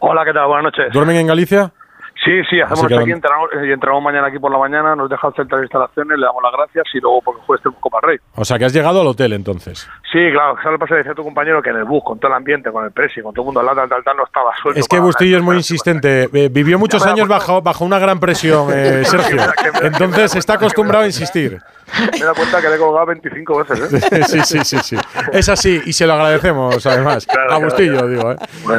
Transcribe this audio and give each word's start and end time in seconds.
Hola, 0.00 0.24
¿qué 0.24 0.32
tal? 0.32 0.46
Buenas 0.46 0.64
noches. 0.64 0.92
¿Duermen 0.92 1.16
en 1.16 1.26
Galicia? 1.26 1.72
Sí, 2.26 2.42
sí, 2.50 2.60
hacemos 2.60 2.92
aquí, 2.92 3.12
entramos, 3.12 3.48
y 3.64 3.70
entramos 3.70 4.02
mañana 4.02 4.26
aquí 4.26 4.40
por 4.40 4.50
la 4.50 4.58
mañana, 4.58 4.96
nos 4.96 5.08
deja 5.08 5.28
el 5.28 5.34
centro 5.34 5.58
de 5.58 5.64
instalaciones, 5.64 6.18
le 6.18 6.26
damos 6.26 6.42
las 6.42 6.52
gracias 6.52 6.84
y 6.92 6.98
luego 6.98 7.22
porque 7.22 7.40
juegue 7.46 7.62
este 7.64 7.80
Copa 7.80 8.00
Rey. 8.02 8.18
O 8.34 8.44
sea, 8.44 8.58
que 8.58 8.64
has 8.64 8.72
llegado 8.72 9.00
al 9.00 9.06
hotel 9.06 9.32
entonces. 9.32 9.88
Sí, 10.10 10.18
claro, 10.32 10.56
¿sabes 10.56 10.72
lo 10.72 10.72
que 10.72 10.78
pasa? 10.78 10.94
Decía 10.96 11.14
tu 11.14 11.22
compañero 11.22 11.62
que 11.62 11.70
en 11.70 11.76
el 11.76 11.84
bus, 11.84 12.02
con 12.04 12.18
todo 12.18 12.32
el 12.32 12.36
ambiente, 12.36 12.72
con 12.72 12.84
el 12.84 12.90
presi, 12.90 13.22
con 13.22 13.32
todo 13.32 13.44
el 13.44 13.46
mundo 13.46 13.60
al 13.60 13.66
lado, 13.66 13.78
tal, 13.78 13.88
tal, 13.90 14.02
tal, 14.02 14.16
no 14.16 14.24
estaba 14.24 14.50
suelto. 14.60 14.80
Es 14.80 14.88
que 14.88 14.98
Bustillo 14.98 15.36
es 15.36 15.42
muy 15.44 15.56
insistente. 15.56 16.28
Eh, 16.32 16.48
vivió 16.50 16.80
muchos 16.80 17.06
años 17.06 17.28
bajo, 17.28 17.62
bajo 17.62 17.84
una 17.84 18.00
gran 18.00 18.18
presión, 18.18 18.70
eh, 18.74 19.04
Sergio. 19.04 19.40
Entonces 19.82 20.34
está 20.34 20.54
acostumbrado 20.54 21.04
a 21.04 21.06
insistir. 21.06 21.60
Me 22.12 22.24
da 22.24 22.34
cuenta 22.34 22.60
que 22.60 22.68
le 22.68 22.74
he 22.74 22.78
colgado 22.78 23.06
25 23.06 23.64
veces, 23.64 23.92
¿eh? 23.92 24.24
sí, 24.28 24.40
sí, 24.44 24.58
sí, 24.64 24.78
sí. 24.82 24.96
Es 25.32 25.48
así, 25.48 25.80
y 25.86 25.92
se 25.92 26.06
lo 26.06 26.14
agradecemos, 26.14 26.84
además. 26.84 27.26
a 27.48 27.58
Bustillo, 27.58 28.08
digo, 28.08 28.32
¿eh? 28.32 28.36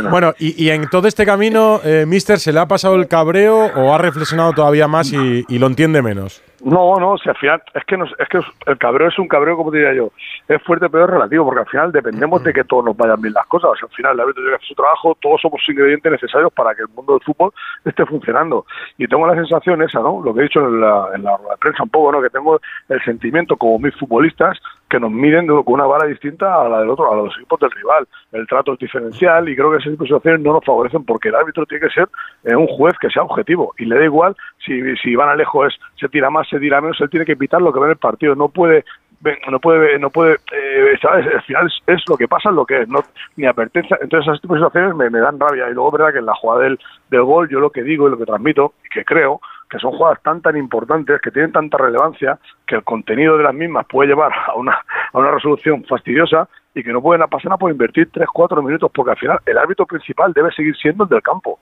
Bueno, 0.10 0.34
y, 0.38 0.62
y, 0.62 0.70
en 0.70 0.90
todo 0.90 1.08
este 1.08 1.26
camino, 1.26 1.80
eh, 1.84 2.06
Mister, 2.06 2.40
¿se 2.40 2.52
le 2.52 2.60
ha 2.60 2.68
pasado 2.68 2.96
el 2.96 3.08
o 3.48 3.94
ha 3.94 3.98
reflexionado 3.98 4.54
todavía 4.54 4.88
más 4.88 5.12
y, 5.12 5.60
lo 5.60 5.68
entiende 5.68 6.02
menos? 6.02 6.44
No, 6.64 7.00
no, 7.00 7.18
si 7.18 7.30
al 7.30 7.36
final 7.38 7.62
es 7.76 7.86
que, 7.86 7.96
es 7.96 8.30
que 8.30 8.40
el 8.66 8.78
cabreo 8.80 9.10
es 9.10 9.20
un 9.20 9.28
cabreo, 9.28 9.58
como 9.58 9.70
diría 9.70 9.94
yo, 9.94 10.12
es 10.48 10.62
fuerte 10.64 10.90
pero 10.90 11.06
es 11.06 11.10
relativo, 11.12 11.46
porque 11.46 11.60
al 11.60 11.68
final 11.68 11.92
dependemos 11.92 12.44
de 12.44 12.52
que 12.52 12.64
todos 12.64 12.84
nos 12.84 12.98
vayan 12.98 13.22
bien 13.22 13.34
las 13.34 13.46
cosas. 13.46 13.72
al 13.82 13.90
final 13.90 14.14
el 14.14 14.22
árbitro 14.22 14.42
tiene 14.42 14.50
que 14.52 14.56
hacer 14.56 14.68
su 14.68 14.76
trabajo, 14.76 15.18
todos 15.22 15.40
somos 15.42 15.62
ingredientes 15.70 16.12
necesarios 16.12 16.52
para 16.54 16.74
que 16.74 16.82
el 16.82 16.88
mundo 16.90 17.14
del 17.14 17.22
fútbol 17.22 17.54
esté 17.86 18.06
funcionando. 18.06 18.66
Y 18.98 19.08
tengo 19.08 19.28
la 19.28 19.36
sensación 19.36 19.82
esa, 19.84 20.00
¿no? 20.00 20.22
Lo 20.24 20.34
que 20.34 20.40
he 20.40 20.44
dicho 20.44 20.60
en 20.60 20.82
la, 20.82 21.10
en 21.14 21.24
la, 21.24 21.38
prensa 21.60 21.84
un 21.84 21.90
poco, 21.90 22.12
¿no? 22.12 22.22
Que 22.22 22.30
tengo 22.30 22.60
el 22.90 23.04
sentimiento 23.04 23.56
como 23.56 23.78
mis 23.78 23.96
futbolistas 23.96 24.58
que 24.90 25.00
nos 25.00 25.12
miden 25.12 25.48
con 25.48 25.64
una 25.68 25.86
vara 25.86 26.08
distinta 26.08 26.62
a 26.62 26.70
la 26.70 26.80
del 26.80 26.90
otro, 26.90 27.12
a 27.12 27.16
los 27.16 27.36
equipos 27.36 27.60
del 27.60 27.72
rival. 27.72 28.08
El 28.32 28.48
trato 28.48 28.74
es 28.74 28.80
diferencial 28.80 29.50
y 29.50 29.56
creo 29.56 29.72
que 29.72 29.78
esas 29.78 29.92
situaciones 29.92 30.42
no 30.42 30.54
nos 30.54 30.66
favorecen 30.66 31.04
porque 31.04 31.30
el 31.30 31.36
árbitro 31.36 31.66
tiene 31.66 31.88
que 31.88 31.94
ser 31.94 32.08
eh, 32.44 32.56
un 32.56 32.68
juez 32.68 32.96
que 33.00 33.10
sea 33.10 33.24
objetivo 33.24 33.74
y 33.78 33.86
le 33.86 33.98
da 33.98 34.06
igual 34.06 34.36
si, 34.66 34.96
si 34.98 35.16
van 35.16 35.30
a 35.30 35.36
lejos 35.36 35.78
se 36.00 36.08
tira 36.10 36.30
más, 36.30 36.48
se 36.48 36.60
tira 36.60 36.82
menos, 36.82 37.00
él 37.02 37.10
tiene 37.10 37.26
que 37.26 37.34
evitar 37.34 37.62
lo 37.62 37.74
que 37.74 37.80
ve 37.80 37.86
en 37.86 37.92
el 37.92 37.98
partido, 37.98 38.36
no 38.36 38.50
puede 38.50 38.86
no 39.50 39.60
puede 39.60 39.98
no 39.98 40.12
puede 40.12 40.36
eh, 40.54 40.96
¿sabes? 41.02 41.26
al 41.34 41.42
final 41.42 41.72
es, 41.88 42.04
lo 42.08 42.18
que 42.18 42.28
pasa 42.28 42.50
es 42.50 42.56
lo 42.56 42.66
que 42.68 42.84
es 42.84 42.88
no 42.88 43.00
ni 43.36 43.48
advertencia 43.48 43.98
entonces 44.00 44.28
esas 44.28 44.42
tipos 44.42 44.58
de 44.60 44.66
situaciones 44.66 44.96
me, 44.96 45.10
me 45.10 45.20
dan 45.20 45.40
rabia 45.40 45.68
y 45.70 45.74
luego 45.74 45.92
verdad 45.92 46.14
que 46.14 46.20
en 46.20 46.28
la 46.28 46.36
jugada 46.36 46.62
del, 46.62 46.80
del 47.10 47.24
gol 47.24 47.50
yo 47.50 47.60
lo 47.60 47.72
que 47.72 47.82
digo 47.82 48.08
y 48.08 48.12
lo 48.12 48.18
que 48.20 48.26
transmito 48.26 48.74
y 48.86 48.90
que 48.90 49.04
creo 49.04 49.42
que 49.70 49.80
son 49.80 49.92
jugadas 49.92 50.22
tan 50.24 50.42
tan 50.42 50.56
importantes, 50.58 51.20
que 51.22 51.32
tienen 51.32 51.52
tanta 51.52 51.78
relevancia, 51.78 52.40
que 52.66 52.76
el 52.76 52.84
contenido 52.84 53.38
de 53.38 53.44
las 53.44 53.54
mismas 53.54 53.86
puede 53.88 54.10
llevar 54.10 54.32
a 54.48 54.56
una, 54.56 54.74
a 55.14 55.18
una 55.18 55.32
resolución 55.32 55.84
fastidiosa 55.86 56.48
y 56.74 56.84
que 56.84 56.94
no 56.94 57.02
pueden 57.02 57.28
pasar 57.28 57.46
nada 57.46 57.58
por 57.58 57.72
invertir 57.72 58.10
3-4 58.12 58.64
minutos, 58.64 58.92
porque 58.94 59.12
al 59.12 59.18
final 59.18 59.40
el 59.46 59.58
árbitro 59.58 59.86
principal 59.86 60.32
debe 60.34 60.52
seguir 60.52 60.76
siendo 60.78 61.04
el 61.04 61.10
del 61.10 61.22
campo. 61.22 61.60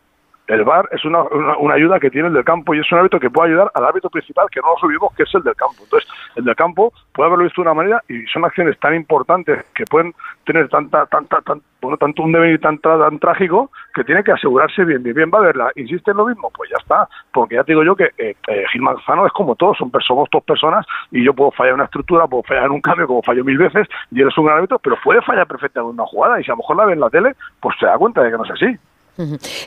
El 0.47 0.63
VAR 0.63 0.87
es 0.91 1.03
una, 1.05 1.23
una, 1.23 1.73
ayuda 1.73 1.99
que 1.99 2.11
tiene 2.11 2.27
el 2.27 2.33
del 2.33 2.43
campo 2.43 2.75
y 2.75 2.79
es 2.79 2.91
un 2.91 2.99
árbitro 2.99 3.19
que 3.19 3.31
puede 3.31 3.49
ayudar 3.49 3.71
al 3.73 3.85
árbitro 3.85 4.11
principal, 4.11 4.47
que 4.51 4.61
no 4.61 4.73
nos 4.73 4.83
olvidemos 4.83 5.13
que 5.15 5.23
es 5.23 5.33
el 5.33 5.41
del 5.41 5.55
campo. 5.55 5.83
Entonces, 5.83 6.07
el 6.35 6.43
del 6.43 6.55
campo 6.55 6.93
puede 7.13 7.27
haberlo 7.27 7.45
visto 7.45 7.61
de 7.61 7.67
una 7.67 7.73
manera 7.73 8.03
y 8.07 8.25
son 8.27 8.45
acciones 8.45 8.77
tan 8.79 8.93
importantes 8.93 9.65
que 9.73 9.85
pueden 9.85 10.13
tener 10.45 10.69
tanta, 10.69 11.07
tanta, 11.07 11.41
tan, 11.41 11.61
bueno, 11.81 11.97
tanto 11.97 12.21
un 12.21 12.31
devenir 12.31 12.61
tan, 12.61 12.77
tan 12.77 13.17
trágico 13.17 13.71
que 13.95 14.03
tiene 14.03 14.23
que 14.23 14.33
asegurarse 14.33 14.85
bien, 14.85 15.01
bien, 15.01 15.15
bien 15.15 15.31
va 15.33 15.39
a 15.39 15.41
verla. 15.41 15.71
¿Insiste 15.75 16.11
en 16.11 16.17
lo 16.17 16.27
mismo? 16.27 16.51
Pues 16.55 16.69
ya 16.69 16.77
está, 16.79 17.07
porque 17.33 17.55
ya 17.55 17.63
te 17.63 17.71
digo 17.71 17.83
yo 17.83 17.95
que 17.95 18.11
eh, 18.17 18.35
eh, 18.47 18.65
Gil 18.71 18.83
Manzano 18.83 19.25
es 19.25 19.33
como 19.33 19.55
todos, 19.55 19.77
son 19.77 19.91
somos 20.05 20.29
dos 20.31 20.43
personas 20.43 20.85
y 21.09 21.23
yo 21.23 21.33
puedo 21.33 21.49
fallar 21.51 21.73
una 21.73 21.85
estructura, 21.85 22.27
puedo 22.27 22.43
fallar 22.43 22.65
en 22.65 22.71
un 22.71 22.81
cambio 22.81 23.07
como 23.07 23.23
fallo 23.23 23.43
mil 23.43 23.57
veces 23.57 23.87
y 24.11 24.21
él 24.21 24.27
es 24.27 24.37
un 24.37 24.45
gran 24.45 24.57
árbitro, 24.57 24.77
pero 24.77 24.97
puede 25.03 25.21
fallar 25.23 25.47
perfectamente 25.47 25.89
en 25.89 25.95
una 25.95 26.05
jugada 26.05 26.39
y 26.39 26.43
si 26.43 26.51
a 26.51 26.53
lo 26.53 26.57
mejor 26.57 26.77
la 26.77 26.85
ve 26.85 26.93
en 26.93 26.99
la 26.99 27.09
tele, 27.09 27.35
pues 27.59 27.75
se 27.79 27.87
da 27.87 27.97
cuenta 27.97 28.21
de 28.21 28.29
que 28.29 28.37
no 28.37 28.45
es 28.45 28.51
así. 28.51 28.77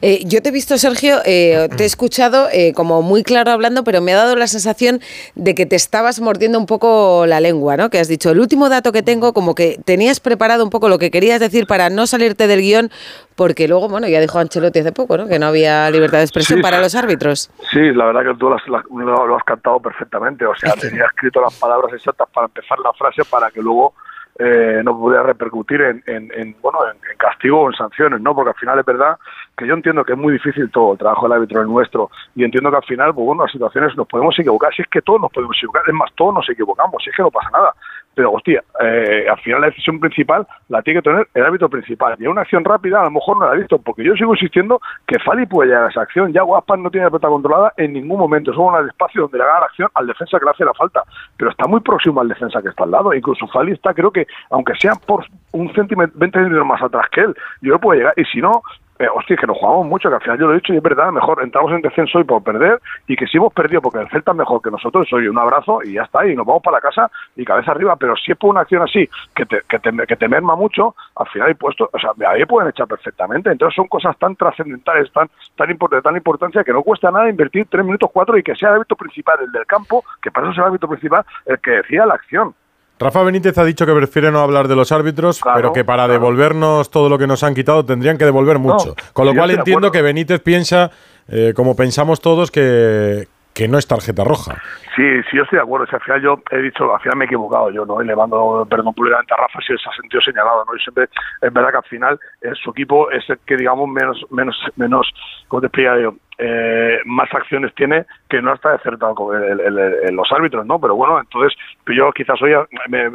Eh, 0.02 0.20
yo 0.27 0.42
te 0.42 0.50
he 0.50 0.52
visto, 0.52 0.77
Sergio, 0.77 1.18
eh, 1.24 1.68
te 1.77 1.84
he 1.84 1.86
escuchado 1.86 2.48
eh, 2.52 2.72
como 2.74 3.02
muy 3.02 3.22
claro 3.22 3.50
hablando, 3.50 3.84
pero 3.84 4.00
me 4.00 4.12
ha 4.12 4.16
dado 4.16 4.36
la 4.36 4.46
sensación 4.46 5.00
de 5.34 5.55
que 5.55 5.66
te 5.66 5.77
estabas 5.77 6.20
mordiendo 6.20 6.58
un 6.58 6.66
poco 6.66 7.24
la 7.27 7.40
lengua, 7.40 7.77
¿no? 7.77 7.90
Que 7.90 7.98
has 7.98 8.08
dicho, 8.08 8.30
el 8.30 8.40
último 8.40 8.68
dato 8.68 8.92
que 8.92 9.02
tengo, 9.02 9.33
como 9.33 9.55
que 9.55 9.78
tenías 9.84 10.20
preparado 10.20 10.64
un 10.64 10.70
poco 10.70 10.89
lo 10.89 10.98
que 10.98 11.11
querías 11.11 11.40
decir 11.40 11.67
para 11.67 11.90
no 11.90 12.06
salirte 12.06 12.46
del 12.46 12.61
guion, 12.61 12.90
porque 13.36 13.68
luego, 13.68 13.89
bueno, 13.89 14.08
ya 14.08 14.20
dijo 14.20 14.39
Ancelotti 14.39 14.80
hace 14.80 14.92
poco, 14.92 15.17
¿no? 15.17 15.28
Que 15.28 15.39
no 15.39 15.46
había 15.46 15.90
libertad 15.90 16.18
de 16.18 16.24
expresión 16.24 16.61
para 16.61 16.80
los 16.80 16.94
árbitros. 16.94 17.50
Sí, 17.70 17.80
la 17.92 18.06
verdad 18.06 18.33
que 18.33 18.39
tú 18.39 18.50
lo, 18.50 19.36
has 19.36 19.44
cantado 19.44 19.80
perfectamente, 19.80 20.44
o 20.44 20.55
sea, 20.56 20.74
tenía 20.74 21.05
escrito 21.06 21.40
las 21.40 21.55
palabras 21.55 21.92
exactas 21.94 22.28
para 22.34 22.46
empezar 22.46 22.78
la 22.80 22.92
frase 22.92 23.23
para 23.24 23.50
que 23.50 23.62
luego 23.62 23.94
eh, 24.38 24.82
no 24.84 24.96
pudiera 24.96 25.22
repercutir 25.24 25.80
en, 25.82 26.02
en, 26.06 26.56
bueno 26.62 26.78
en, 26.90 27.16
castigo 27.16 27.62
o 27.62 27.70
en 27.70 27.76
sanciones 27.76 28.20
no 28.20 28.34
porque 28.34 28.50
al 28.50 28.56
final 28.56 28.78
es 28.78 28.86
verdad 28.86 29.18
que 29.56 29.66
yo 29.66 29.74
entiendo 29.74 30.04
que 30.04 30.12
es 30.12 30.18
muy 30.18 30.32
difícil 30.32 30.70
todo 30.70 30.92
el 30.92 30.98
trabajo 30.98 31.26
del 31.26 31.38
árbitro 31.38 31.60
es 31.60 31.68
nuestro 31.68 32.10
y 32.36 32.44
entiendo 32.44 32.70
que 32.70 32.76
al 32.76 32.84
final 32.84 33.14
pues 33.14 33.26
bueno 33.26 33.42
las 33.42 33.52
situaciones 33.52 33.96
nos 33.96 34.06
podemos 34.06 34.38
equivocar 34.38 34.72
si 34.74 34.82
es 34.82 34.88
que 34.88 35.02
todos 35.02 35.20
nos 35.20 35.32
podemos 35.32 35.56
equivocar 35.56 35.82
es 35.86 35.94
más 35.94 36.10
todos 36.14 36.34
nos 36.34 36.48
equivocamos 36.48 37.02
si 37.02 37.10
es 37.10 37.16
que 37.16 37.22
no 37.22 37.30
pasa 37.30 37.50
nada 37.50 37.74
pero 38.18 38.32
hostia, 38.32 38.64
eh, 38.80 39.26
al 39.30 39.38
final 39.38 39.60
la 39.60 39.68
decisión 39.68 40.00
principal 40.00 40.44
la 40.70 40.82
tiene 40.82 40.98
que 40.98 41.08
tener 41.08 41.28
el 41.34 41.44
árbitro 41.44 41.68
principal. 41.68 42.16
Y 42.18 42.26
una 42.26 42.40
acción 42.40 42.64
rápida 42.64 43.00
a 43.00 43.05
lo 43.05 43.12
mejor 43.12 43.38
no 43.38 43.46
la 43.46 43.52
ha 43.52 43.55
visto, 43.55 43.78
porque 43.78 44.02
yo 44.02 44.14
sigo 44.14 44.34
insistiendo 44.34 44.80
que 45.06 45.20
Fali 45.20 45.46
puede 45.46 45.68
llegar 45.68 45.84
a 45.84 45.88
esa 45.88 46.00
acción. 46.00 46.32
Ya 46.32 46.42
Guaspan 46.42 46.82
no 46.82 46.90
tiene 46.90 47.05
la 47.05 47.10
pelota 47.10 47.28
controlada 47.28 47.72
en 47.76 47.92
ningún 47.92 48.18
momento. 48.18 48.50
Es 48.50 48.56
un 48.56 48.74
espacio 48.88 49.22
donde 49.22 49.38
le 49.38 49.44
haga 49.44 49.60
la 49.60 49.66
acción 49.66 49.88
al 49.94 50.08
defensa 50.08 50.36
que 50.36 50.44
le 50.44 50.50
hace 50.50 50.64
la 50.64 50.74
falta. 50.74 51.05
Pero 51.36 51.52
está 51.52 51.68
muy 51.68 51.78
próximo 51.78 52.20
al 52.20 52.26
defensa 52.26 52.60
que 52.60 52.70
está 52.70 52.82
al 52.82 52.90
lado. 52.90 53.14
Incluso 53.14 53.46
Fali 53.46 53.70
está, 53.70 53.94
creo 53.94 54.10
que, 54.10 54.26
aunque 54.50 54.74
sea 54.77 54.94
por 54.94 55.24
un 55.52 55.72
centímetro, 55.74 56.18
20 56.18 56.39
centímetros 56.39 56.66
más 56.66 56.83
atrás 56.83 57.06
que 57.11 57.22
él, 57.22 57.34
yo 57.62 57.78
puedo 57.78 57.98
llegar. 57.98 58.14
Y 58.16 58.24
si 58.24 58.40
no, 58.40 58.62
eh, 58.98 59.06
hostia, 59.14 59.36
que 59.36 59.46
nos 59.46 59.56
jugamos 59.56 59.86
mucho, 59.86 60.08
que 60.08 60.16
al 60.16 60.22
final 60.22 60.39
yo 60.39 60.46
lo 60.46 60.52
he 60.52 60.56
dicho 60.56 60.74
y 60.74 60.77
es 60.77 60.83
verdad, 60.83 61.12
mejor 61.12 61.40
entramos 61.42 61.70
en 61.70 61.83
descenso 61.83 62.18
y 62.18 62.24
por 62.24 62.42
perder, 62.42 62.80
y 63.06 63.14
que 63.14 63.28
si 63.28 63.36
hemos 63.36 63.52
perdido 63.52 63.80
porque 63.80 64.00
el 64.00 64.11
Celta 64.11 64.33
es 64.33 64.36
mejor 64.36 64.61
que 64.61 64.72
nosotros, 64.72 65.06
oye, 65.12 65.30
un 65.30 65.38
abrazo 65.38 65.80
y 65.84 65.92
ya 65.92 66.02
está, 66.02 66.27
y 66.27 66.34
nos 66.34 66.44
vamos 66.44 66.62
para 66.62 66.78
la 66.78 66.80
casa 66.80 67.08
y 67.36 67.44
cabeza 67.44 67.70
arriba, 67.70 67.94
pero 67.94 68.17
si 68.17 68.33
es 68.33 68.38
por 68.38 68.50
una 68.50 68.62
acción 68.62 68.83
así, 68.83 69.08
que 69.36 69.46
te, 69.46 69.62
que 69.68 69.78
te, 69.78 69.92
que 69.92 70.17
te 70.17 70.28
merma 70.28 70.56
mucho, 70.56 70.96
al 71.14 71.28
final 71.28 71.48
hay 71.48 71.55
puesto, 71.55 71.88
o 71.92 71.98
sea, 71.98 72.11
ahí 72.28 72.44
pueden 72.44 72.70
echar 72.70 72.88
perfectamente, 72.88 73.50
entonces 73.52 73.77
son 73.77 73.86
cosas 73.86 74.18
tan 74.18 74.34
trascendentales, 74.34 75.12
tan, 75.12 75.28
tan, 75.56 75.68
de 75.68 76.02
tan 76.02 76.17
importancia, 76.17 76.64
que 76.64 76.72
no 76.72 76.83
cuesta 76.83 77.12
nada 77.12 77.30
invertir 77.30 77.68
tres 77.70 77.84
minutos 77.84 78.11
cuatro 78.12 78.36
y 78.36 78.42
que 78.42 78.56
sea 78.56 78.70
el 78.70 78.77
hábito 78.77 78.96
principal, 78.96 79.36
el 79.40 79.52
del 79.52 79.67
campo, 79.67 80.02
que 80.20 80.33
para 80.33 80.46
eso 80.46 80.52
es 80.52 80.58
el 80.58 80.64
hábito 80.64 80.88
principal, 80.88 81.24
el 81.46 81.61
que 81.61 81.70
decía 81.70 82.05
la 82.05 82.14
acción. 82.14 82.52
Rafa 82.98 83.23
Benítez 83.23 83.57
ha 83.59 83.64
dicho 83.64 83.86
que 83.86 83.95
prefiere 83.95 84.31
no 84.31 84.41
hablar 84.41 84.67
de 84.67 84.75
los 84.75 84.91
árbitros, 84.91 85.41
pero 85.55 85.73
que 85.73 85.85
para 85.85 86.09
devolvernos 86.09 86.91
todo 86.91 87.09
lo 87.09 87.19
que 87.19 87.27
nos 87.27 87.45
han 87.45 87.55
quitado 87.55 87.85
tendrían 87.85 88.19
que 88.19 88.25
devolver 88.25 88.59
mucho. 88.59 88.95
Con 89.13 89.27
lo 89.27 89.35
cual 89.35 89.53
entiendo 89.53 89.92
que 89.92 90.03
Benítez 90.03 90.41
piensa, 90.41 90.91
eh, 91.29 91.53
como 91.55 91.77
pensamos 91.77 92.20
todos, 92.20 92.51
que, 92.51 93.29
que 93.55 93.69
no 93.69 93.79
es 93.79 93.86
tarjeta 93.86 94.25
roja. 94.25 94.57
Sí, 94.97 95.23
sí, 95.31 95.36
yo 95.36 95.45
estoy 95.45 95.59
de 95.59 95.63
acuerdo. 95.63 95.86
al 95.91 96.01
final 96.01 96.23
yo 96.23 96.42
he 96.51 96.59
dicho, 96.59 96.92
al 96.92 97.01
final 97.01 97.19
me 97.19 97.25
he 97.25 97.27
equivocado 97.27 97.70
yo, 97.70 97.86
¿no? 97.86 98.03
Y 98.03 98.07
le 98.07 98.17
mando 98.17 98.67
perdón 98.69 98.92
públicamente 98.95 99.33
a 99.33 99.36
Rafa 99.36 99.61
si 99.61 99.69
se 99.69 99.89
ha 99.89 99.95
sentido 99.95 100.20
señalado, 100.20 100.65
¿no? 100.65 100.75
Y 100.75 100.80
siempre 100.80 101.09
es 101.41 101.53
verdad 101.53 101.70
que 101.70 101.77
al 101.77 101.85
final 101.85 102.20
eh, 102.42 102.51
su 102.61 102.70
equipo 102.70 103.09
es 103.11 103.29
el 103.30 103.39
que, 103.47 103.57
digamos, 103.57 103.89
menos, 103.89 104.25
menos, 104.30 104.57
menos, 104.75 105.09
¿cómo 105.47 105.61
te 105.61 105.67
explica 105.69 106.01
yo? 106.01 106.15
Eh, 106.40 107.00
más 107.04 107.28
acciones 107.34 107.74
tiene 107.74 108.06
que 108.28 108.40
no 108.40 108.54
está 108.54 108.74
acertado 108.74 109.12
con 109.14 109.36
los 109.36 110.32
árbitros, 110.32 110.64
¿no? 110.66 110.80
Pero 110.80 110.94
bueno, 110.94 111.18
entonces 111.18 111.58
yo 111.88 112.12
quizás 112.12 112.40
hoy 112.40 112.52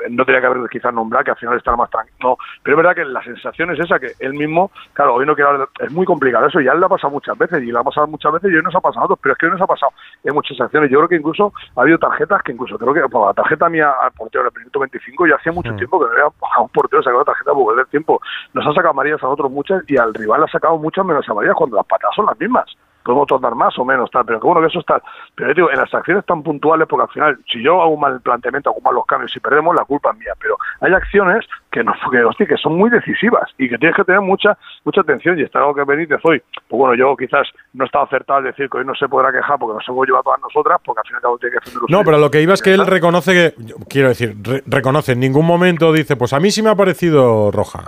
no 0.10 0.26
tenía 0.26 0.42
que 0.42 0.48
haber 0.48 0.70
quizás 0.70 0.94
nombrado 0.94 1.24
que 1.24 1.32
al 1.32 1.38
final 1.38 1.58
estará 1.58 1.78
más 1.78 1.90
tranquilo. 1.90 2.18
No, 2.22 2.38
pero 2.62 2.76
es 2.76 2.84
verdad 2.84 2.96
que 2.96 3.06
la 3.06 3.24
sensación 3.24 3.72
es 3.72 3.80
esa, 3.80 3.98
que 3.98 4.12
él 4.20 4.34
mismo, 4.34 4.72
claro, 4.92 5.16
hoy 5.16 5.26
no 5.26 5.36
quiero 5.36 5.70
es 5.80 5.92
muy 5.92 6.06
complicado 6.06 6.48
eso, 6.48 6.60
ya 6.60 6.74
le 6.74 6.86
ha 6.86 6.90
pasado 6.90 7.12
muchas 7.12 7.38
veces 7.38 7.64
y 7.64 7.72
le 7.72 7.78
ha 7.78 7.84
pasado 7.84 8.08
muchas 8.08 8.34
veces 8.34 8.52
y 8.52 8.56
hoy 8.56 8.62
nos 8.62 8.76
ha 8.76 8.82
pasado 8.82 9.04
a 9.04 9.06
otros, 9.06 9.20
pero 9.22 9.34
es 9.34 9.40
que 9.40 9.46
hoy 9.46 9.52
nos 9.54 9.62
ha 9.62 9.68
pasado 9.68 9.94
en 10.24 10.34
muchas 10.34 10.60
acciones. 10.60 10.92
Yo 10.92 10.98
creo 10.98 11.10
que 11.10 11.16
incluso 11.16 11.54
ha 11.78 11.82
habido 11.82 11.98
tarjetas 12.00 12.44
que 12.44 12.52
incluso 12.52 12.78
creo 12.78 12.94
que 12.94 13.02
la 13.02 13.34
tarjeta 13.34 13.70
mía 13.70 13.94
al 14.02 14.12
portero 14.12 14.44
del 14.44 14.54
minuto 14.58 14.80
25 14.80 15.28
ya 15.28 15.36
hacía 15.36 15.54
mucho 15.54 15.72
mm. 15.72 15.78
tiempo 15.78 16.00
que 16.00 16.06
no 16.08 16.12
había 16.12 16.26
a 16.26 16.62
un 16.62 16.70
portero 16.70 17.02
sacado 17.02 17.20
la 17.20 17.26
tarjeta 17.26 17.54
por 17.54 17.74
perder 17.74 17.90
tiempo. 17.90 18.22
Nos 18.54 18.66
ha 18.66 18.74
sacado 18.74 18.90
amarillas 18.90 19.24
a 19.24 19.30
otros 19.30 19.50
muchas 19.50 19.84
y 19.88 19.98
al 19.98 20.14
rival 20.14 20.44
ha 20.44 20.48
sacado 20.48 20.78
muchas 20.78 21.06
menos 21.06 21.28
amarillas 21.30 21.56
cuando 21.56 21.78
las 21.78 21.86
patadas 21.86 22.16
son 22.16 22.26
las 22.26 22.38
mismas 22.38 22.66
podemos 23.04 23.28
tornar 23.28 23.56
más 23.56 23.78
o 23.78 23.86
menos, 23.86 24.10
tal, 24.12 24.26
pero 24.26 24.40
que 24.40 24.48
bueno 24.48 24.62
que 24.62 24.68
eso 24.68 24.80
está. 24.80 25.02
Pero 25.36 25.50
yo 25.50 25.56
digo, 25.56 25.72
en 25.72 25.78
las 25.78 25.94
acciones 25.94 26.26
tan 26.26 26.44
puntuales, 26.44 26.88
porque 26.88 27.04
al 27.04 27.10
final, 27.10 27.40
si 27.52 27.62
yo 27.62 27.82
hago 27.82 27.98
mal 27.98 28.14
el 28.14 28.22
planteamiento, 28.22 28.70
hago 28.70 28.82
mal 28.82 28.96
los 28.96 29.06
cambios 29.06 29.36
y 29.36 29.40
perdemos, 29.40 29.76
la 29.76 29.86
culpa 29.86 30.12
es 30.12 30.18
mía. 30.18 30.34
Pero 30.40 30.58
hay 30.82 30.94
acciones 30.94 31.46
que 31.72 31.84
no 31.84 31.94
que, 32.38 32.48
que 32.48 32.58
son 32.58 32.78
muy 32.78 32.90
decisivas 32.90 33.50
y 33.58 33.70
que 33.70 33.78
tienes 33.78 33.96
que 33.96 34.04
tener 34.04 34.22
mucha 34.22 34.58
mucha 34.84 35.02
atención. 35.02 35.40
Y 35.40 35.44
está 35.44 35.60
algo 35.60 35.76
que 35.76 35.84
Benítez 35.84 36.20
hoy, 36.24 36.42
pues 36.68 36.78
bueno, 36.78 36.96
yo 36.96 37.16
quizás 37.18 37.48
no 37.74 37.86
estaba 37.86 38.06
acertado 38.06 38.40
al 38.40 38.46
decir 38.46 38.70
que 38.70 38.78
hoy 38.78 38.86
no 38.86 38.96
se 38.96 39.08
podrá 39.08 39.32
quejar 39.32 39.60
porque 39.60 39.76
nos 39.76 39.88
hemos 39.88 40.06
llevado 40.06 40.22
a 40.22 40.24
todas 40.24 40.42
nosotras, 40.42 40.80
porque 40.84 41.02
al 41.02 41.08
final 41.08 41.22
cabo 41.22 41.38
tiene 41.38 41.54
que 41.54 41.60
defender 41.66 41.90
No, 41.90 42.04
pero 42.04 42.18
lo 42.18 42.30
que 42.30 42.42
iba 42.42 42.54
es 42.54 42.62
que 42.62 42.74
él 42.74 42.86
reconoce 42.86 43.34
que, 43.34 43.64
quiero 43.90 44.10
decir, 44.10 44.36
reconoce, 44.68 45.14
en 45.14 45.20
ningún 45.20 45.46
momento 45.46 45.92
dice, 45.92 46.16
pues 46.16 46.34
a 46.34 46.40
mí 46.40 46.52
sí 46.52 46.62
me 46.62 46.70
ha 46.70 46.76
parecido 46.76 47.52
roja. 47.52 47.84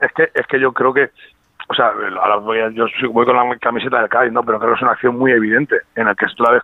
es, 0.00 0.12
que, 0.12 0.30
es 0.34 0.46
que 0.46 0.60
yo 0.60 0.72
creo 0.72 0.92
que 0.92 1.10
o 1.68 1.74
sea, 1.74 1.92
ahora 2.20 2.36
voy 2.36 2.58
yo 2.74 2.86
voy 3.10 3.26
con 3.26 3.36
la 3.36 3.56
camiseta 3.58 3.98
del 4.00 4.08
Cádiz, 4.08 4.32
¿no? 4.32 4.42
Pero 4.44 4.58
creo 4.58 4.70
que 4.72 4.76
es 4.76 4.82
una 4.82 4.92
acción 4.92 5.18
muy 5.18 5.32
evidente 5.32 5.80
en 5.94 6.06
la 6.06 6.14
que 6.14 6.26
tú 6.36 6.42
la 6.44 6.52
ves 6.52 6.62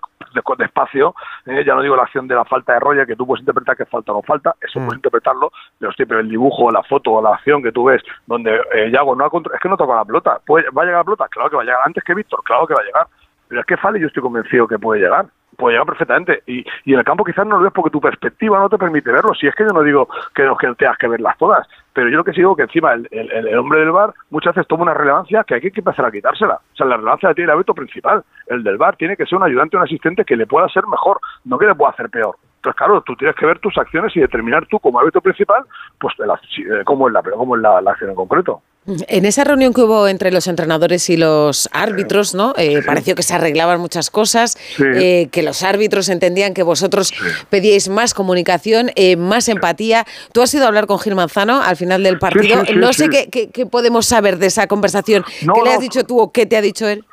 despacio, 0.58 1.14
eh, 1.46 1.62
ya 1.64 1.74
no 1.74 1.82
digo 1.82 1.96
la 1.96 2.04
acción 2.04 2.26
de 2.26 2.34
la 2.34 2.44
falta 2.44 2.74
de 2.74 2.80
Roger, 2.80 3.06
que 3.06 3.16
tú 3.16 3.26
puedes 3.26 3.42
interpretar 3.42 3.76
que 3.76 3.84
falta 3.84 4.12
o 4.12 4.16
no 4.16 4.22
falta, 4.22 4.54
eso 4.60 4.80
mm. 4.80 4.84
puedes 4.84 4.98
interpretarlo, 4.98 5.52
pero, 5.78 5.92
pero 5.96 6.20
el 6.20 6.28
dibujo, 6.28 6.70
la 6.70 6.82
foto 6.82 7.12
o 7.12 7.22
la 7.22 7.34
acción 7.34 7.62
que 7.62 7.72
tú 7.72 7.84
ves, 7.84 8.02
donde 8.26 8.60
eh, 8.72 8.90
Yago 8.90 9.14
no 9.14 9.24
ha 9.24 9.30
es 9.54 9.60
que 9.60 9.68
no 9.68 9.76
toca 9.76 9.94
la 9.94 10.04
pelota, 10.04 10.38
¿Puede, 10.46 10.70
¿va 10.70 10.82
a 10.82 10.84
llegar 10.84 11.00
la 11.00 11.04
pelota? 11.04 11.28
Claro 11.28 11.50
que 11.50 11.56
va 11.56 11.62
a 11.62 11.64
llegar, 11.64 11.80
antes 11.84 12.04
que 12.04 12.14
Víctor, 12.14 12.42
claro 12.44 12.66
que 12.66 12.74
va 12.74 12.80
a 12.80 12.84
llegar, 12.84 13.06
pero 13.48 13.60
es 13.60 13.66
que 13.66 13.76
Fale 13.76 14.00
yo 14.00 14.06
estoy 14.06 14.22
convencido 14.22 14.66
que 14.66 14.78
puede 14.78 15.00
llegar 15.00 15.26
puede 15.56 15.74
llegar 15.74 15.86
perfectamente. 15.86 16.42
Y, 16.46 16.64
y 16.84 16.92
en 16.92 16.98
el 16.98 17.04
campo 17.04 17.24
quizás 17.24 17.46
no 17.46 17.58
lo 17.58 17.64
ves 17.64 17.72
porque 17.74 17.90
tu 17.90 18.00
perspectiva 18.00 18.58
no 18.58 18.68
te 18.68 18.78
permite 18.78 19.10
verlo. 19.10 19.34
Si 19.34 19.46
es 19.46 19.54
que 19.54 19.64
yo 19.64 19.70
no 19.70 19.82
digo 19.82 20.08
que, 20.34 20.48
que 20.60 20.74
tengas 20.74 20.98
que 20.98 21.08
verlas 21.08 21.36
todas, 21.38 21.66
pero 21.92 22.08
yo 22.08 22.16
lo 22.16 22.24
que 22.24 22.32
sigo 22.32 22.56
que 22.56 22.62
encima 22.62 22.94
el, 22.94 23.08
el, 23.10 23.58
hombre 23.58 23.80
del 23.80 23.90
bar 23.90 24.14
muchas 24.30 24.54
veces 24.54 24.68
toma 24.68 24.84
una 24.84 24.94
relevancia 24.94 25.44
que 25.44 25.54
hay 25.54 25.60
que 25.60 25.72
empezar 25.74 26.04
a 26.04 26.10
quitársela. 26.10 26.54
O 26.54 26.76
sea, 26.76 26.86
la 26.86 26.96
relevancia 26.96 27.28
la 27.28 27.34
tiene 27.34 27.50
el 27.50 27.56
hábito 27.56 27.74
principal. 27.74 28.24
El 28.46 28.62
del 28.62 28.78
bar 28.78 28.96
tiene 28.96 29.16
que 29.16 29.26
ser 29.26 29.38
un 29.38 29.44
ayudante 29.44 29.76
un 29.76 29.82
asistente 29.82 30.24
que 30.24 30.36
le 30.36 30.46
pueda 30.46 30.68
ser 30.68 30.86
mejor, 30.86 31.20
no 31.44 31.58
que 31.58 31.66
le 31.66 31.74
pueda 31.74 31.92
hacer 31.92 32.08
peor. 32.10 32.36
Entonces, 32.56 32.78
claro, 32.78 33.00
tú 33.00 33.16
tienes 33.16 33.34
que 33.34 33.46
ver 33.46 33.58
tus 33.58 33.76
acciones 33.76 34.16
y 34.16 34.20
determinar 34.20 34.66
tú 34.66 34.78
como 34.78 35.00
hábito 35.00 35.20
principal, 35.20 35.64
pues 35.98 36.14
eh, 36.20 36.84
cómo 36.84 37.08
es, 37.08 37.12
la, 37.12 37.22
cómo 37.22 37.56
es 37.56 37.62
la 37.62 37.78
acción 37.78 38.10
en 38.10 38.16
concreto. 38.16 38.62
En 38.84 39.24
esa 39.26 39.44
reunión 39.44 39.72
que 39.72 39.82
hubo 39.82 40.08
entre 40.08 40.32
los 40.32 40.48
entrenadores 40.48 41.08
y 41.08 41.16
los 41.16 41.68
árbitros, 41.70 42.34
¿no? 42.34 42.52
Eh, 42.58 42.82
pareció 42.84 43.14
que 43.14 43.22
se 43.22 43.32
arreglaban 43.32 43.80
muchas 43.80 44.10
cosas, 44.10 44.58
eh, 44.80 45.28
que 45.30 45.44
los 45.44 45.62
árbitros 45.62 46.08
entendían 46.08 46.52
que 46.52 46.64
vosotros 46.64 47.12
pedíais 47.48 47.88
más 47.88 48.12
comunicación, 48.12 48.90
eh, 48.96 49.14
más 49.14 49.48
empatía. 49.48 50.04
Tú 50.32 50.42
has 50.42 50.52
ido 50.52 50.64
a 50.64 50.66
hablar 50.66 50.88
con 50.88 50.98
Gil 50.98 51.14
Manzano 51.14 51.62
al 51.62 51.76
final 51.76 52.02
del 52.02 52.18
partido. 52.18 52.64
no 52.74 52.92
sé 52.92 53.08
qué, 53.08 53.66
podemos 53.66 54.06
saber 54.06 54.38
de 54.38 54.46
esa 54.46 54.66
conversación. 54.66 55.24
¿Qué 55.40 55.62
le 55.62 55.72
has 55.72 55.80
dicho 55.80 56.02
tú 56.02 56.18
o 56.18 56.32
qué 56.32 56.44
te 56.46 56.56
ha 56.56 56.60
dicho 56.60 56.88
él? 56.88 57.04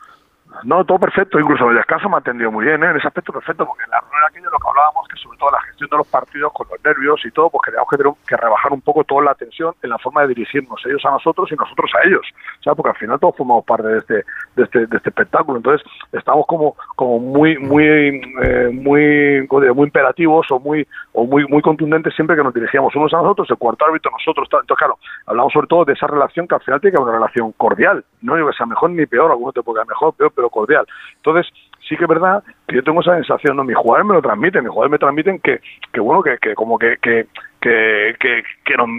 No, 0.64 0.84
todo 0.84 1.00
perfecto, 1.00 1.40
incluso 1.40 1.70
el 1.70 1.78
descanso 1.78 2.10
me 2.10 2.16
ha 2.16 2.20
atendido 2.20 2.52
muy 2.52 2.66
bien, 2.66 2.84
¿eh? 2.84 2.90
en 2.90 2.98
ese 2.98 3.08
aspecto 3.08 3.32
perfecto, 3.32 3.66
porque 3.66 3.84
en 3.84 3.92
la 3.92 4.00
reunión 4.02 4.24
aquello 4.28 4.50
lo 4.50 4.58
que 4.58 4.68
hablábamos, 4.68 5.08
que 5.08 5.18
sobre 5.18 5.38
todo 5.38 5.52
la 5.52 5.62
gestión 5.62 5.90
de 5.90 5.98
los 5.98 6.08
partidos 6.08 6.52
con 6.54 6.68
los 6.70 6.84
nervios 6.84 7.26
y 7.26 7.32
todo, 7.32 7.50
pues 7.50 7.64
teníamos 7.66 7.90
que, 7.90 7.98
tener, 7.98 8.14
que 8.28 8.38
rebajar 8.38 8.74
un 8.74 8.82
poco 8.82 9.04
toda 9.04 9.24
la 9.24 9.36
tensión 9.36 9.74
en 9.82 9.90
la 9.90 9.98
forma 9.98 10.22
de 10.22 10.30
dirigirnos 10.30 10.82
ellos 10.86 11.04
a 11.06 11.12
nosotros 11.12 11.52
y 11.52 11.56
nosotros 11.56 11.92
a 11.96 12.08
ellos, 12.08 12.26
¿sabes? 12.64 12.78
Porque 12.78 12.90
al 12.92 12.98
final 12.98 13.20
todos 13.20 13.38
formamos 13.38 13.66
parte 13.66 13.88
de 13.88 13.98
este, 14.00 14.14
de 14.56 14.64
este, 14.64 14.88
de 14.88 14.98
este 14.98 15.10
espectáculo, 15.10 15.58
entonces 15.58 15.88
estamos 16.12 16.46
como, 16.46 16.76
como 16.96 17.20
muy, 17.20 17.58
muy, 17.58 18.22
eh, 18.42 18.70
muy, 18.72 19.48
muy 19.50 19.86
imperativos 19.86 20.50
o 20.52 20.60
muy, 20.60 20.86
o 21.14 21.26
muy, 21.26 21.46
muy 21.48 21.62
contundentes 21.62 22.14
siempre 22.16 22.36
que 22.36 22.44
nos 22.44 22.54
dirigíamos 22.54 22.96
unos 22.96 23.14
a 23.14 23.18
nosotros, 23.18 23.50
el 23.50 23.58
cuarto 23.58 23.86
árbitro 23.86 24.12
nosotros, 24.12 24.48
entonces 24.52 24.78
claro, 24.78 24.98
hablamos 25.26 25.54
sobre 25.54 25.68
todo 25.68 25.86
de 25.86 25.94
esa 25.94 26.08
relación 26.08 26.48
que 26.48 26.56
al 26.56 26.62
final 26.62 26.82
tiene 26.82 26.96
que 26.96 27.02
haber 27.02 27.10
una 27.10 27.20
relación 27.20 27.52
cordial, 27.54 28.04
no 28.22 28.36
digo 28.36 28.50
que 28.50 28.58
sea 28.58 28.66
mejor 28.66 28.90
ni 28.90 29.06
peor, 29.06 29.32
alguno 29.32 29.52
te 29.52 29.64
puede 29.64 29.84
mejor, 29.86 30.14
peor, 30.14 30.32
pero 30.36 30.49
cordial. 30.50 30.86
Entonces, 31.18 31.52
sí 31.88 31.98
que 31.98 32.04
es 32.04 32.10
verdad 32.10 32.44
que 32.68 32.76
yo 32.76 32.84
tengo 32.84 33.02
esa 33.02 33.16
sensación, 33.16 33.58
no, 33.58 33.64
mis 33.64 33.76
jugadores 33.76 34.08
me 34.08 34.14
lo 34.14 34.22
transmiten, 34.22 34.64
mis 34.64 34.72
jugadores 34.72 34.92
me 34.92 35.00
transmiten 35.00 35.40
que, 35.40 35.60
que 35.92 36.00
bueno, 36.00 36.22
que, 36.22 36.38
que 36.38 36.54
como 36.54 36.78
que, 36.78 36.98
que, 37.02 37.28
que, 37.60 38.16
que, 38.20 38.44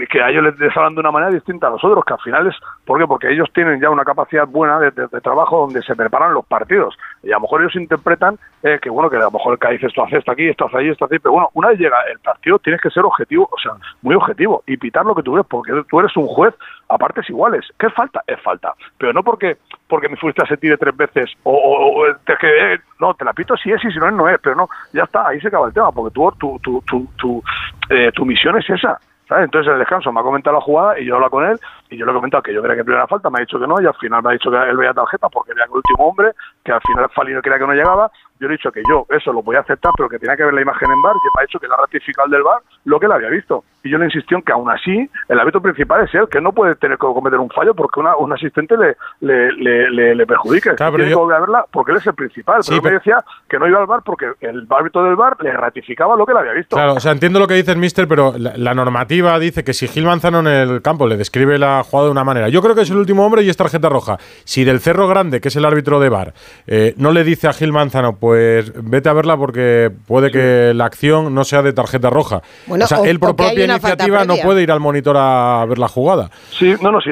que, 0.08 0.22
a 0.22 0.30
ellos 0.30 0.54
les, 0.58 0.76
hablan 0.76 0.94
de 0.94 1.00
una 1.00 1.12
manera 1.12 1.32
distinta 1.32 1.68
a 1.68 1.70
nosotros, 1.70 2.04
que 2.04 2.14
al 2.14 2.20
final 2.20 2.46
es, 2.48 2.56
¿por 2.84 2.98
qué? 2.98 3.06
Porque 3.06 3.30
ellos 3.30 3.48
tienen 3.54 3.80
ya 3.80 3.90
una 3.90 4.04
capacidad 4.04 4.46
buena 4.46 4.78
de, 4.80 4.90
trabajo 5.22 5.60
donde 5.60 5.82
se 5.82 5.94
preparan 5.94 6.34
los 6.34 6.44
partidos, 6.46 6.98
y 7.22 7.30
a 7.30 7.34
lo 7.34 7.40
mejor 7.40 7.60
ellos 7.60 7.76
interpretan 7.76 8.38
eh, 8.62 8.78
que 8.80 8.90
bueno, 8.90 9.10
que 9.10 9.16
a 9.16 9.20
lo 9.20 9.30
mejor 9.30 9.52
el 9.52 9.58
Cádiz 9.58 9.82
esto 9.84 10.04
hace 10.04 10.18
esto 10.18 10.32
aquí, 10.32 10.48
esto 10.48 10.66
hace 10.66 10.78
allí, 10.78 10.88
esto 10.88 11.04
hace 11.04 11.20
pero 11.20 11.32
bueno, 11.32 11.50
una 11.54 11.68
vez 11.68 11.78
llega 11.78 11.96
el 12.10 12.18
partido 12.20 12.58
tienes 12.58 12.80
que 12.80 12.90
ser 12.90 13.04
objetivo, 13.04 13.48
o 13.50 13.58
sea, 13.58 13.72
muy 14.02 14.14
objetivo, 14.14 14.62
y 14.66 14.76
pitar 14.76 15.04
lo 15.04 15.14
que 15.14 15.22
tú 15.22 15.34
ves, 15.34 15.46
porque 15.48 15.72
tú 15.88 16.00
eres 16.00 16.16
un 16.16 16.26
juez 16.26 16.54
a 16.88 16.98
partes 16.98 17.28
iguales. 17.30 17.66
¿Qué 17.78 17.88
falta? 17.90 18.22
Es 18.26 18.40
falta, 18.40 18.74
pero 18.98 19.12
no 19.12 19.22
porque 19.22 19.58
porque 19.88 20.08
mi 20.08 20.16
futbolista 20.16 20.46
se 20.46 20.56
tire 20.56 20.76
tres 20.76 20.96
veces 20.96 21.30
o, 21.42 21.52
o, 21.52 22.36
que 22.38 22.74
eh, 22.74 22.78
no 23.00 23.12
te 23.14 23.24
la 23.24 23.32
pito 23.32 23.56
si 23.56 23.70
es 23.72 23.84
y 23.84 23.90
si 23.90 23.98
no 23.98 24.06
es 24.06 24.14
no 24.14 24.28
es 24.28 24.38
pero 24.40 24.54
no 24.54 24.68
ya 24.92 25.02
está 25.02 25.28
ahí 25.28 25.40
se 25.40 25.48
acaba 25.48 25.66
el 25.66 25.74
tema 25.74 25.90
porque 25.92 26.14
tu 26.14 26.30
tu 26.38 26.58
tu 26.60 26.80
tu, 26.82 27.06
tu, 27.16 27.42
eh, 27.90 28.10
tu 28.14 28.24
misión 28.24 28.56
es 28.56 28.70
esa 28.70 28.98
entonces 29.30 29.68
en 29.68 29.74
el 29.74 29.78
descanso 29.80 30.12
me 30.12 30.20
ha 30.20 30.22
comentado 30.22 30.56
la 30.56 30.62
jugada 30.62 30.98
y 30.98 31.04
yo 31.04 31.16
hablo 31.16 31.28
con 31.30 31.44
él 31.44 31.58
y 31.90 31.96
yo 31.96 32.06
le 32.06 32.12
he 32.12 32.14
comentado 32.14 32.42
que 32.42 32.54
yo 32.54 32.62
creía 32.62 32.76
que 32.76 32.84
primera 32.84 33.06
falta, 33.06 33.30
me 33.30 33.38
ha 33.38 33.40
dicho 33.40 33.58
que 33.58 33.66
no 33.66 33.80
y 33.80 33.86
al 33.86 33.94
final 33.94 34.22
me 34.22 34.30
ha 34.30 34.32
dicho 34.32 34.50
que 34.50 34.56
él 34.56 34.76
veía 34.76 34.94
tarjeta 34.94 35.28
porque 35.28 35.52
era 35.52 35.64
el 35.64 35.70
último 35.70 36.08
hombre, 36.08 36.32
que 36.64 36.72
al 36.72 36.80
final 36.82 37.10
Falino 37.14 37.42
creía 37.42 37.58
que 37.58 37.66
no 37.66 37.74
llegaba. 37.74 38.10
Yo 38.38 38.48
le 38.48 38.54
he 38.54 38.56
dicho 38.56 38.72
que 38.72 38.82
yo 38.88 39.06
eso 39.10 39.32
lo 39.32 39.42
voy 39.42 39.56
a 39.56 39.60
aceptar, 39.60 39.92
pero 39.96 40.08
que 40.08 40.18
tenía 40.18 40.36
que 40.36 40.44
ver 40.44 40.54
la 40.54 40.62
imagen 40.62 40.90
en 40.90 41.02
bar 41.02 41.14
y 41.14 41.36
me 41.36 41.42
ha 41.42 41.46
dicho 41.46 41.58
que 41.58 41.68
la 41.68 41.76
ratificado 41.76 42.26
el 42.26 42.32
del 42.32 42.42
bar 42.42 42.62
lo 42.84 42.98
que 42.98 43.06
él 43.06 43.12
había 43.12 43.28
visto. 43.28 43.64
Y 43.82 43.90
yo 43.90 43.98
le 43.98 44.06
insistí 44.06 44.34
en 44.34 44.42
que 44.42 44.52
aún 44.52 44.70
así 44.70 45.10
el 45.28 45.40
hábito 45.40 45.60
principal 45.60 46.04
es 46.04 46.14
él, 46.14 46.28
que 46.30 46.40
no 46.40 46.52
puede 46.52 46.74
tener 46.76 46.96
que 46.96 47.06
cometer 47.06 47.38
un 47.38 47.50
fallo 47.50 47.74
porque 47.74 48.00
una, 48.00 48.16
un 48.16 48.32
asistente 48.32 48.76
le, 48.76 48.96
le, 49.20 50.14
le, 50.14 50.26
perjudique. 50.26 50.74
Claro, 50.74 50.96
tiene 50.96 51.14
que 51.14 51.24
verla 51.26 51.64
porque 51.70 51.92
él 51.92 51.98
es 51.98 52.06
el 52.06 52.14
principal. 52.14 52.60
pero, 52.66 52.82
me 52.82 52.90
decía 52.92 53.24
que 53.48 53.58
no 53.58 53.66
iba 53.66 53.80
al 53.80 53.86
bar 53.86 54.02
porque 54.04 54.32
el 54.40 54.66
árbitro 54.70 55.04
del 55.04 55.16
bar 55.16 55.36
le 55.40 55.52
ratificaba 55.52 56.16
lo 56.16 56.26
que 56.26 56.32
él 56.32 56.38
había 56.38 56.52
visto. 56.52 56.76
Claro, 56.76 56.94
o 56.94 57.00
sea, 57.00 57.12
entiendo 57.12 57.38
lo 57.38 57.46
que 57.46 57.54
dice 57.54 57.72
el 57.72 57.78
mister, 57.78 58.06
pero 58.06 58.34
la, 58.36 58.74
normativa 58.74 59.38
dice 59.38 59.64
que 59.64 59.74
si 59.74 59.88
Gil 59.88 60.04
Manzano 60.04 60.40
en 60.40 60.46
el 60.46 60.82
campo 60.82 61.06
le 61.06 61.16
describe 61.16 61.58
la 61.58 61.79
jugada 61.82 62.06
de 62.06 62.12
una 62.12 62.24
manera, 62.24 62.48
yo 62.48 62.62
creo 62.62 62.74
que 62.74 62.82
es 62.82 62.90
el 62.90 62.96
último 62.96 63.24
hombre 63.24 63.42
y 63.42 63.48
es 63.48 63.56
tarjeta 63.56 63.88
roja. 63.88 64.18
Si 64.44 64.64
del 64.64 64.80
Cerro 64.80 65.08
Grande, 65.08 65.40
que 65.40 65.48
es 65.48 65.56
el 65.56 65.64
árbitro 65.64 66.00
de 66.00 66.08
bar, 66.08 66.34
eh, 66.66 66.94
no 66.96 67.12
le 67.12 67.24
dice 67.24 67.48
a 67.48 67.52
Gil 67.52 67.72
Manzano, 67.72 68.16
pues 68.16 68.72
vete 68.82 69.08
a 69.08 69.12
verla 69.12 69.36
porque 69.36 69.90
puede 70.06 70.30
que 70.30 70.72
la 70.74 70.86
acción 70.86 71.34
no 71.34 71.44
sea 71.44 71.62
de 71.62 71.72
tarjeta 71.72 72.10
roja. 72.10 72.42
o 72.68 72.86
sea, 72.86 72.98
él 73.04 73.18
por 73.18 73.36
propia 73.36 73.64
iniciativa 73.64 74.24
no 74.24 74.34
puede 74.42 74.62
ir 74.62 74.72
al 74.72 74.80
monitor 74.80 75.16
a 75.18 75.64
ver 75.66 75.78
la 75.78 75.88
jugada. 75.88 76.30
Sí, 76.50 76.74
no, 76.82 76.90
no, 76.92 77.00
sí, 77.00 77.10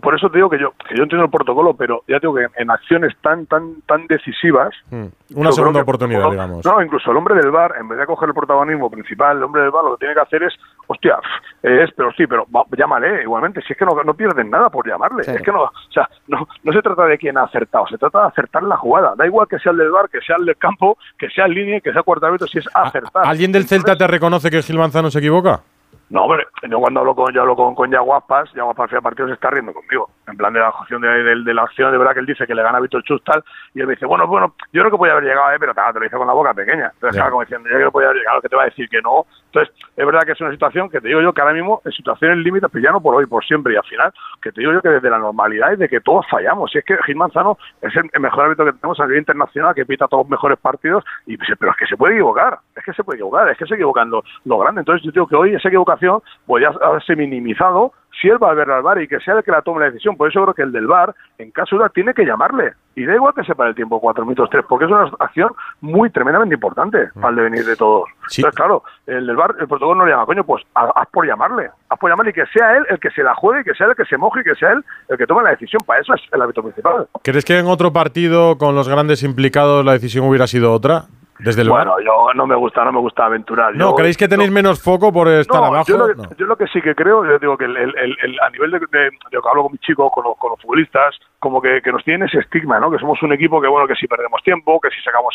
por 0.00 0.14
eso 0.14 0.28
te 0.30 0.38
digo 0.38 0.50
que 0.50 0.58
yo, 0.58 0.72
que 0.88 0.96
yo 0.96 1.02
entiendo 1.02 1.24
el 1.24 1.30
protocolo, 1.30 1.74
pero 1.74 2.02
ya 2.08 2.18
digo 2.18 2.34
que 2.34 2.46
en 2.56 2.70
acciones 2.70 3.14
tan, 3.20 3.46
tan, 3.46 3.82
tan 3.86 4.06
decisivas. 4.06 4.74
Hmm. 4.90 5.06
Una 5.34 5.52
segunda 5.52 5.80
oportunidad, 5.80 6.30
digamos. 6.30 6.64
No, 6.64 6.82
incluso 6.82 7.10
el 7.10 7.16
hombre 7.16 7.34
del 7.34 7.50
bar, 7.50 7.74
en 7.80 7.88
vez 7.88 7.98
de 7.98 8.06
coger 8.06 8.28
el 8.28 8.34
protagonismo 8.34 8.90
principal, 8.90 9.38
el 9.38 9.42
hombre 9.42 9.62
del 9.62 9.70
bar 9.70 9.84
lo 9.84 9.96
que 9.96 10.00
tiene 10.00 10.14
que 10.14 10.20
hacer 10.20 10.42
es, 10.42 10.54
hostia, 10.86 11.18
es, 11.62 11.90
pero 11.96 12.12
sí, 12.12 12.26
pero 12.26 12.46
llámale 12.76 13.22
igualmente, 13.22 13.60
si 13.62 13.72
es 13.72 13.78
que 13.78 13.84
no, 13.84 13.93
no 14.02 14.14
pierden 14.14 14.50
nada 14.50 14.70
por 14.70 14.88
llamarle. 14.88 15.22
Es 15.22 15.42
que 15.42 15.52
no, 15.52 15.62
o 15.62 15.72
sea, 15.92 16.08
no, 16.26 16.48
no 16.62 16.72
se 16.72 16.82
trata 16.82 17.04
de 17.04 17.18
quién 17.18 17.38
ha 17.38 17.44
acertado, 17.44 17.86
se 17.86 17.98
trata 17.98 18.22
de 18.22 18.28
acertar 18.28 18.62
la 18.62 18.76
jugada. 18.76 19.14
Da 19.16 19.26
igual 19.26 19.46
que 19.46 19.58
sea 19.58 19.72
el 19.72 19.78
del 19.78 19.90
bar, 19.90 20.08
que 20.08 20.20
sea 20.20 20.36
el 20.38 20.46
del 20.46 20.56
campo, 20.56 20.98
que 21.18 21.28
sea 21.28 21.46
el 21.46 21.52
línea, 21.52 21.80
que 21.80 21.92
sea 21.92 22.02
cuarto 22.02 22.24
si 22.46 22.58
es 22.58 22.68
acertar. 22.74 23.26
¿Alguien 23.26 23.52
del 23.52 23.66
Celta 23.66 23.96
te 23.96 24.06
reconoce 24.06 24.50
que 24.50 24.62
Gil 24.62 24.78
Manzano 24.78 25.10
se 25.10 25.18
equivoca? 25.18 25.60
No, 26.14 26.26
hombre, 26.26 26.46
yo 26.70 26.78
cuando 26.78 27.00
hablo 27.00 27.12
con, 27.16 27.34
yo 27.34 27.40
hablo 27.40 27.56
con, 27.56 27.74
con 27.74 27.90
Yaguaspas, 27.90 28.48
Yaguaspas 28.54 28.92
al 28.92 29.02
partido 29.02 29.26
se 29.26 29.34
está 29.34 29.50
riendo 29.50 29.74
conmigo. 29.74 30.08
En 30.28 30.36
plan 30.36 30.52
de 30.52 30.60
la 30.60 30.68
acción 30.68 31.02
de, 31.02 31.08
de, 31.08 31.54
la 31.54 31.62
acción, 31.62 31.90
de 31.90 31.98
verdad 31.98 32.14
que 32.14 32.20
él 32.20 32.26
dice 32.26 32.46
que 32.46 32.54
le 32.54 32.62
gana 32.62 32.78
a 32.78 32.80
Víctor 32.80 33.02
Chustal 33.02 33.42
y 33.74 33.80
él 33.80 33.88
me 33.88 33.94
dice, 33.94 34.06
bueno, 34.06 34.24
bueno, 34.28 34.54
yo 34.72 34.82
creo 34.82 34.92
que 34.92 34.96
podía 34.96 35.14
haber 35.14 35.24
llegado, 35.24 35.50
eh, 35.50 35.56
pero 35.58 35.74
te 35.74 35.80
lo 35.98 36.04
dice 36.04 36.16
con 36.16 36.28
la 36.28 36.32
boca 36.32 36.54
pequeña. 36.54 36.92
Entonces, 36.94 37.20
como 37.20 37.40
diciendo, 37.40 37.68
yo 37.68 37.74
creo 37.74 37.88
que 37.88 37.92
podía 37.92 38.08
haber 38.10 38.20
llegado, 38.20 38.40
que 38.42 38.48
te 38.48 38.54
va 38.54 38.62
a 38.62 38.66
decir 38.66 38.88
que 38.88 39.02
no. 39.02 39.26
Entonces, 39.46 39.74
es 39.96 40.06
verdad 40.06 40.22
que 40.22 40.32
es 40.32 40.40
una 40.40 40.52
situación 40.52 40.88
que 40.88 41.00
te 41.00 41.08
digo 41.08 41.20
yo 41.20 41.32
que 41.32 41.40
ahora 41.40 41.52
mismo 41.52 41.82
en 41.84 41.90
situaciones 41.90 42.38
límites, 42.38 42.70
pero 42.72 42.84
ya 42.84 42.92
no 42.92 43.00
por 43.00 43.16
hoy, 43.16 43.26
por 43.26 43.44
siempre 43.44 43.74
y 43.74 43.76
al 43.76 43.84
final, 43.84 44.12
que 44.40 44.52
te 44.52 44.60
digo 44.60 44.72
yo 44.72 44.82
que 44.82 44.90
desde 44.90 45.10
la 45.10 45.18
normalidad 45.18 45.72
y 45.72 45.76
de 45.76 45.88
que 45.88 46.00
todos 46.00 46.24
fallamos. 46.30 46.70
Si 46.70 46.78
es 46.78 46.84
que 46.84 46.96
Gil 47.06 47.16
Manzano 47.16 47.58
es 47.82 47.92
el, 47.96 48.08
mejor 48.20 48.44
árbitro 48.44 48.66
que 48.66 48.72
tenemos 48.74 49.00
a 49.00 49.04
nivel 49.06 49.18
internacional, 49.18 49.74
que 49.74 49.84
pita 49.84 50.06
todos 50.06 50.22
los 50.22 50.30
mejores 50.30 50.60
partidos, 50.60 51.04
y 51.26 51.36
pero 51.36 51.72
es 51.72 51.76
que 51.76 51.86
se 51.86 51.96
puede 51.96 52.14
equivocar, 52.14 52.60
es 52.76 52.84
que 52.84 52.92
se 52.92 53.02
puede 53.02 53.16
equivocar, 53.16 53.48
es 53.48 53.58
que 53.58 53.66
se 53.66 53.74
equivocan 53.74 54.10
lo, 54.10 54.22
lo 54.44 54.58
grande. 54.58 54.82
Entonces, 54.82 55.04
yo 55.04 55.10
digo 55.10 55.26
que 55.26 55.34
hoy 55.34 55.54
esa 55.56 55.68
equivocación, 55.68 56.03
pues 56.46 56.62
ya 56.62 56.86
haberse 56.86 57.16
minimizado 57.16 57.92
si 58.20 58.28
él 58.28 58.42
va 58.42 58.50
a 58.50 58.54
ver 58.54 58.70
al 58.70 58.82
bar 58.82 59.00
y 59.00 59.08
que 59.08 59.20
sea 59.20 59.34
el 59.34 59.42
que 59.42 59.50
la 59.50 59.62
tome 59.62 59.80
la 59.80 59.86
decisión. 59.86 60.16
Por 60.16 60.28
eso 60.28 60.42
creo 60.42 60.54
que 60.54 60.62
el 60.62 60.72
del 60.72 60.86
bar, 60.86 61.14
en 61.38 61.50
caso 61.50 61.76
de 61.76 61.88
tiene 61.90 62.14
que 62.14 62.24
llamarle. 62.24 62.72
Y 62.96 63.04
da 63.04 63.14
igual 63.14 63.34
que 63.34 63.42
sepa 63.42 63.66
el 63.66 63.74
tiempo, 63.74 64.00
cuatro 64.00 64.24
minutos, 64.24 64.48
tres, 64.50 64.64
porque 64.68 64.84
es 64.84 64.90
una 64.90 65.10
acción 65.18 65.50
muy 65.80 66.10
tremendamente 66.10 66.54
importante 66.54 67.08
mm. 67.14 67.20
para 67.20 67.30
el 67.30 67.36
devenir 67.36 67.64
de 67.64 67.76
todos. 67.76 68.08
Entonces, 68.22 68.54
claro, 68.54 68.84
el 69.06 69.26
del 69.26 69.36
bar, 69.36 69.56
el 69.58 69.66
protocolo 69.66 69.96
no 69.96 70.06
le 70.06 70.12
llama, 70.12 70.26
coño, 70.26 70.44
pues 70.44 70.62
haz 70.74 71.08
por 71.12 71.26
llamarle. 71.26 71.70
Haz 71.88 71.98
por 71.98 72.10
llamarle 72.10 72.30
y 72.30 72.34
que 72.34 72.46
sea 72.46 72.76
él 72.76 72.86
el 72.88 73.00
que 73.00 73.10
se 73.10 73.22
la 73.22 73.34
juegue, 73.34 73.62
y 73.62 73.64
que 73.64 73.74
sea 73.74 73.86
él 73.86 73.90
el 73.90 73.96
que 73.96 74.08
se 74.08 74.16
moje 74.16 74.40
y 74.40 74.44
que 74.44 74.54
sea 74.54 74.72
él 74.72 74.84
el 75.08 75.18
que 75.18 75.26
tome 75.26 75.42
la 75.42 75.50
decisión. 75.50 75.82
Para 75.84 76.00
eso 76.00 76.14
es 76.14 76.22
el 76.32 76.40
hábito 76.40 76.62
principal. 76.62 77.08
¿Crees 77.22 77.44
que 77.44 77.58
en 77.58 77.66
otro 77.66 77.92
partido 77.92 78.58
con 78.58 78.76
los 78.76 78.88
grandes 78.88 79.22
implicados 79.24 79.84
la 79.84 79.92
decisión 79.92 80.26
hubiera 80.28 80.46
sido 80.46 80.72
otra? 80.72 81.06
Bueno, 81.68 81.96
yo 82.00 82.32
no 82.34 82.46
me 82.46 82.54
gusta, 82.54 82.84
no 82.84 82.92
me 82.92 83.00
gusta 83.00 83.26
aventurar. 83.26 83.74
No, 83.74 83.94
¿creéis 83.94 84.16
que 84.16 84.28
tenéis 84.28 84.50
menos 84.50 84.82
foco 84.82 85.12
por 85.12 85.28
estar 85.28 85.62
abajo? 85.62 85.84
Yo 85.86 86.46
lo, 86.46 86.56
que, 86.56 86.66
sí 86.68 86.80
que 86.80 86.94
creo, 86.94 87.24
yo 87.24 87.38
digo 87.38 87.56
que 87.56 87.64
el, 87.64 87.76
el, 87.76 88.40
a 88.40 88.50
nivel 88.50 88.70
de, 88.70 88.78
de, 88.78 89.10
que 89.30 89.38
hablo 89.48 89.64
con 89.64 89.72
mis 89.72 89.80
chicos, 89.80 90.10
con 90.12 90.24
los, 90.24 90.36
con 90.38 90.50
los 90.50 90.60
futbolistas, 90.60 91.14
como 91.38 91.60
que, 91.60 91.82
que, 91.82 91.92
nos 91.92 92.04
tienen 92.04 92.28
ese 92.28 92.38
estigma, 92.38 92.78
¿no? 92.78 92.90
Que 92.90 92.98
somos 92.98 93.22
un 93.22 93.32
equipo 93.32 93.60
que, 93.60 93.68
bueno, 93.68 93.86
que 93.86 93.94
si 93.94 94.06
perdemos 94.06 94.42
tiempo, 94.42 94.80
que 94.80 94.90
si 94.90 95.00
sacamos 95.02 95.34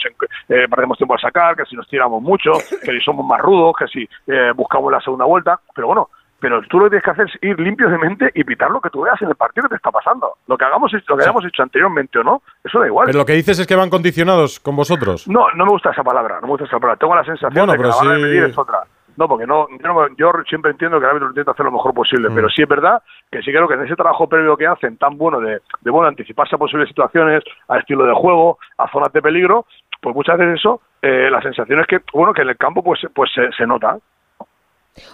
eh, 0.50 0.68
perdemos 0.70 0.98
tiempo 0.98 1.13
al 1.13 1.20
sacar, 1.20 1.56
que 1.56 1.65
si 1.65 1.75
nos 1.75 1.88
tiramos 1.88 2.22
mucho, 2.22 2.51
que 2.53 2.91
si 2.91 3.00
somos 3.01 3.25
más 3.25 3.41
rudos, 3.41 3.75
que 3.77 3.88
si 3.88 4.10
eh, 4.27 4.51
buscamos 4.56 4.91
la 4.91 5.01
segunda 5.01 5.25
vuelta, 5.25 5.60
pero 5.75 5.88
bueno, 5.88 6.10
pero 6.39 6.62
tú 6.63 6.79
lo 6.79 6.86
que 6.86 6.91
tienes 6.91 7.03
que 7.03 7.12
hacer 7.12 7.25
es 7.25 7.43
ir 7.43 7.60
limpio 7.60 7.89
de 7.89 7.98
mente 7.98 8.31
y 8.34 8.43
pitar 8.43 8.72
lo 8.72 8.81
que 8.81 8.89
tú 8.89 9.01
veas 9.01 9.22
en 9.22 9.29
el 9.29 9.36
partido 9.36 9.63
que 9.63 9.69
te 9.69 9.75
está 9.75 9.91
pasando. 9.91 10.38
Lo 10.48 10.58
que 10.58 10.65
hagamos, 10.65 10.91
lo 10.93 11.17
que 11.17 11.24
hayamos 11.24 11.46
hecho 11.46 11.63
anteriormente 11.63 12.19
o 12.19 12.24
no, 12.24 12.41
eso 12.63 12.79
da 12.79 12.88
igual. 12.88 13.08
Pero 13.08 13.19
lo 13.19 13.25
que 13.25 13.34
dices 13.34 13.60
es 13.60 13.67
que 13.67 13.75
van 13.75 13.89
condicionados 13.89 14.60
con 14.60 14.75
vosotros. 14.75 15.27
No, 15.27 15.48
no 15.55 15.65
me 15.65 15.72
gusta 15.72 15.91
esa 15.91 16.03
palabra, 16.03 16.36
no 16.36 16.48
me 16.48 16.53
gusta 16.53 16.65
esa 16.65 16.79
palabra. 16.79 17.00
Tengo 17.00 17.15
la 17.15 17.25
sensación 17.25 17.67
de 17.67 17.77
que 17.77 17.84
la 17.84 17.96
van 17.96 18.08
a 18.08 18.13
medir 18.19 18.43
es 18.43 18.58
otra. 18.58 18.84
No, 19.17 19.27
porque 19.27 19.46
no, 19.46 19.67
yo, 20.17 20.31
siempre 20.48 20.72
entiendo 20.72 20.98
que 20.98 21.03
el 21.03 21.10
árbitro 21.10 21.27
intenta 21.27 21.51
hacer 21.51 21.65
lo 21.65 21.74
mejor 21.74 21.93
posible, 21.93 22.29
mm. 22.29 22.36
pero 22.36 22.50
sí 22.50 22.62
es 22.62 22.69
verdad 22.69 23.03
que 23.29 23.41
sí 23.41 23.51
creo 23.51 23.67
que 23.67 23.74
en 23.74 23.84
ese 23.84 23.96
trabajo 23.96 24.29
previo 24.29 24.55
que 24.55 24.65
hacen, 24.65 24.96
tan 24.96 25.17
bueno 25.17 25.41
de, 25.41 25.60
de 25.81 25.91
bueno, 25.91 26.08
anticiparse 26.08 26.55
a 26.55 26.58
posibles 26.58 26.88
situaciones, 26.88 27.43
a 27.67 27.79
estilo 27.79 28.05
de 28.05 28.13
juego, 28.13 28.60
a 28.77 28.89
zonas 28.89 29.12
de 29.12 29.22
peligro, 29.22 29.65
pues 30.01 30.15
muchas 30.15 30.38
veces 30.38 30.60
eso 30.60 30.81
eh, 31.01 31.29
la 31.29 31.41
sensación 31.41 31.79
es 31.81 31.88
que, 31.88 32.00
bueno, 32.13 32.34
que 32.34 32.43
en 32.43 32.50
el 32.50 32.58
campo 32.58 32.84
pues, 32.84 33.01
pues 33.13 33.29
se 33.34 33.67
nota. 33.67 33.98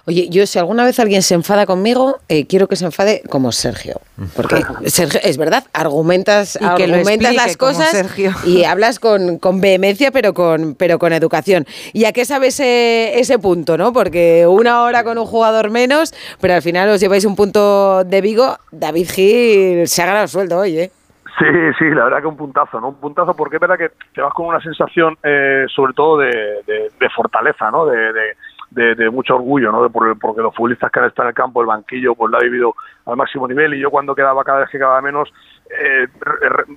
Oye, 0.06 0.28
yo 0.30 0.46
si 0.48 0.58
alguna 0.60 0.84
vez 0.84 1.00
alguien 1.00 1.22
se 1.22 1.36
enfada 1.36 1.66
conmigo, 1.66 2.20
eh, 2.30 2.48
quiero 2.48 2.68
que 2.68 2.76
se 2.76 2.86
enfade 2.86 3.22
como 3.30 3.52
Sergio. 3.52 4.02
Porque 4.36 4.64
Sergio, 4.86 5.20
es 5.24 5.38
verdad, 5.38 5.66
argumentas, 5.74 6.58
argumentas 6.62 7.36
las 7.36 7.58
cosas 7.58 8.06
y 8.46 8.64
hablas 8.66 9.00
con, 9.00 9.40
con, 9.40 9.62
vehemencia, 9.62 10.12
pero 10.12 10.34
con, 10.34 10.76
pero 10.76 11.00
con 11.00 11.14
educación. 11.14 11.66
¿Y 11.94 12.06
a 12.06 12.14
qué 12.14 12.26
sabes 12.26 12.56
ese, 12.56 13.20
ese 13.20 13.40
punto, 13.40 13.78
no? 13.78 13.92
Porque 13.94 14.46
una 14.48 14.82
hora 14.84 15.04
con 15.04 15.18
un 15.18 15.26
jugador 15.26 15.70
menos, 15.70 16.14
pero 16.40 16.54
al 16.54 16.62
final 16.62 16.90
os 16.90 17.00
lleváis 17.00 17.26
un 17.26 17.36
punto 17.36 18.04
de 18.04 18.22
Vigo. 18.22 18.58
David 18.72 19.10
Gil 19.10 19.88
se 19.88 20.02
ha 20.02 20.06
ganado 20.06 20.24
el 20.24 20.30
sueldo 20.30 20.60
hoy, 20.60 20.80
¿eh? 20.80 20.92
Sí, 21.38 21.46
sí, 21.78 21.90
la 21.90 22.06
verdad 22.06 22.22
que 22.22 22.28
un 22.28 22.38
puntazo, 22.38 22.80
¿no? 22.80 22.90
Un 22.90 22.96
puntazo 22.96 23.36
porque 23.36 23.58
es 23.58 23.60
verdad 23.60 23.78
que 23.78 23.92
te 24.14 24.22
vas 24.22 24.34
con 24.34 24.46
una 24.46 24.62
sensación, 24.62 25.18
eh, 25.22 25.66
sobre 25.68 25.94
todo 25.94 26.20
de, 26.20 26.32
de, 26.66 27.10
fortaleza, 27.10 27.70
¿no? 27.72 27.86
de, 27.86 28.14
de, 28.14 28.38
mucho 29.12 29.36
orgullo, 29.36 29.72
¿no? 29.72 29.90
Por, 29.90 30.18
porque 30.20 30.42
los 30.42 30.56
futbolistas 30.56 30.92
que 30.92 31.00
han 31.00 31.06
estado 31.06 31.28
en 31.28 31.30
el 31.30 31.36
campo, 31.36 31.62
el 31.62 31.68
banquillo, 31.68 32.16
pues 32.16 32.32
lo 32.32 32.38
ha 32.38 32.42
vivido 32.42 32.76
al 33.06 33.18
máximo 33.18 33.48
nivel 33.48 33.74
y 33.74 33.80
yo 33.80 33.90
cuando 33.90 34.16
quedaba 34.16 34.44
cada 34.44 34.60
vez 34.60 34.70
que 34.70 34.78
quedaba 34.78 35.02
menos, 35.02 35.32
eh, 35.70 36.08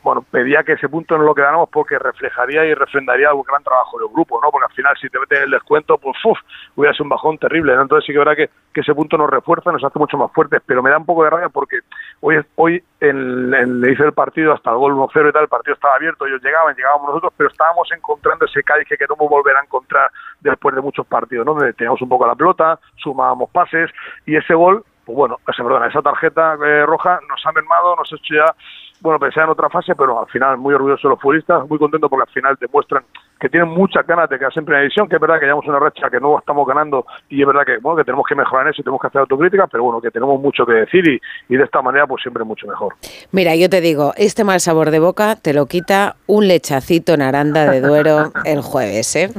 bueno, 0.03 0.23
pedía 0.23 0.63
que 0.63 0.73
ese 0.73 0.89
punto 0.89 1.19
no 1.19 1.25
lo 1.25 1.35
quedáramos 1.35 1.69
porque 1.71 1.99
reflejaría 1.99 2.65
y 2.65 2.75
refrendaría 2.75 3.35
un 3.35 3.43
gran 3.43 3.63
trabajo 3.63 3.99
del 3.99 4.09
grupo, 4.09 4.41
¿no? 4.43 4.51
Porque 4.51 4.67
al 4.67 4.75
final 4.75 4.97
si 4.99 5.09
te 5.09 5.19
meten 5.19 5.43
el 5.43 5.51
descuento, 5.51 5.99
pues 5.99 6.17
uf, 6.25 6.39
hubiera 6.75 6.95
sido 6.95 7.05
un 7.05 7.11
bajón 7.11 7.39
terrible, 7.39 7.77
¿no? 7.77 7.83
Entonces 7.83 8.07
sí 8.07 8.13
que 8.13 8.19
verdad 8.19 8.37
que, 8.37 8.51
que 8.73 8.81
ese 8.81 8.95
punto 8.95 9.19
nos 9.19 9.29
refuerza, 9.29 9.73
nos 9.73 9.85
hace 9.85 9.99
mucho 9.99 10.17
más 10.17 10.33
fuertes, 10.33 10.63
pero 10.65 10.83
me 10.83 10.91
da 10.91 10.97
un 10.99 11.05
poco 11.05 11.25
de 11.25 11.31
rabia 11.31 11.51
porque 11.51 11.81
hoy, 12.21 12.41
hoy 12.57 12.83
en, 13.01 13.53
en, 13.55 13.81
le 13.81 13.93
hice 13.93 14.05
el 14.05 14.13
partido 14.13 14.55
hasta 14.55 14.71
el 14.71 14.79
gol 14.79 14.95
1-0 14.95 15.29
y 15.29 15.33
tal, 15.33 15.43
el 15.43 15.49
partido 15.49 15.75
estaba 15.75 15.95
abierto, 15.95 16.27
ellos 16.27 16.43
llegaban, 16.43 16.75
llegábamos 16.75 17.09
nosotros, 17.09 17.33
pero 17.37 17.51
estábamos 17.51 17.89
encontrando 17.95 18.47
ese 18.47 18.63
Cádiz 18.63 18.89
que 18.89 18.97
queremos 18.97 19.29
volver 19.29 19.55
a 19.57 19.63
encontrar 19.63 20.11
después 20.41 20.75
de 20.75 20.81
muchos 20.81 21.07
partidos, 21.07 21.45
¿no? 21.45 21.55
Donde 21.55 21.75
teníamos 21.75 22.01
un 22.01 22.09
poco 22.09 22.27
la 22.27 22.35
pelota, 22.35 22.79
sumábamos 22.97 23.51
pases 23.51 23.91
y 24.25 24.37
ese 24.37 24.55
gol, 24.55 24.83
pues 25.09 25.17
bueno, 25.17 25.39
esa, 25.49 25.63
perdona, 25.63 25.87
esa 25.87 26.03
tarjeta 26.03 26.59
eh, 26.63 26.85
roja 26.85 27.19
nos 27.31 27.41
ha 27.47 27.53
mermado, 27.53 27.97
nos 27.97 28.13
ha 28.13 28.17
hecho 28.17 28.35
ya 28.35 28.55
bueno, 29.01 29.19
pensé 29.19 29.41
en 29.41 29.49
otra 29.49 29.69
fase, 29.69 29.95
pero 29.95 30.21
al 30.21 30.27
final 30.27 30.59
muy 30.59 30.75
orgulloso 30.75 31.09
de 31.09 31.15
los 31.15 31.21
futbolistas, 31.21 31.69
muy 31.69 31.79
contento 31.79 32.09
porque 32.09 32.29
al 32.29 32.35
final 32.35 32.57
demuestran 32.61 33.05
que 33.41 33.49
tienen 33.49 33.69
muchas 33.69 34.05
ganas 34.05 34.29
de 34.29 34.37
quedarse 34.37 34.59
en 34.59 34.65
primera 34.65 34.83
división, 34.83 35.09
que 35.09 35.15
es 35.15 35.21
verdad 35.21 35.39
que 35.39 35.47
llevamos 35.47 35.67
una 35.67 35.79
racha 35.79 36.11
que 36.11 36.19
no 36.19 36.37
estamos 36.39 36.67
ganando 36.67 37.07
y 37.29 37.41
es 37.41 37.47
verdad 37.47 37.65
que, 37.65 37.79
bueno, 37.79 37.97
que 37.97 38.05
tenemos 38.05 38.27
que 38.27 38.35
mejorar 38.35 38.67
en 38.67 38.73
eso 38.73 38.81
y 38.81 38.85
tenemos 38.85 39.01
que 39.01 39.07
hacer 39.07 39.21
autocrítica, 39.21 39.69
pero 39.69 39.85
bueno, 39.85 40.01
que 40.01 40.11
tenemos 40.11 40.41
mucho 40.41 40.67
que 40.67 40.73
decir 40.73 41.07
y, 41.07 41.21
y 41.49 41.57
de 41.57 41.63
esta 41.63 41.81
manera 41.81 42.09
pues 42.09 42.23
siempre 42.23 42.43
mucho 42.43 42.67
mejor. 42.67 42.95
Mira, 43.31 43.55
yo 43.55 43.71
te 43.71 43.81
digo, 43.81 44.13
este 44.17 44.43
mal 44.43 44.59
sabor 44.59 44.91
de 44.91 44.99
boca 44.99 45.37
te 45.37 45.55
lo 45.55 45.67
quita 45.67 46.17
un 46.27 46.49
lechacito 46.49 47.15
en 47.15 47.23
Aranda 47.23 47.71
de 47.71 47.81
Duero 47.81 48.33
el 48.45 48.63
jueves, 48.63 49.15
¿eh? 49.15 49.31